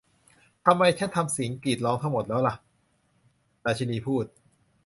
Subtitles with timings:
[0.65, 2.55] 'ทำไมฉันทำเสียงกรีดร้องทั้งหมดแล้วล่ะ'
[3.65, 4.25] ราชินีพูด